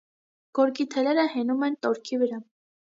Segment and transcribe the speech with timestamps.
[0.59, 2.45] Գորգի թելերը հենում են տորքի վրա։